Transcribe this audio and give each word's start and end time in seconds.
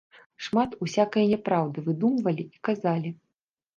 Шмат 0.45 0.71
усякае 0.85 1.25
няпраўды 1.33 1.79
выдумвалі 1.91 2.43
і 2.59 2.67
казалі. 2.71 3.09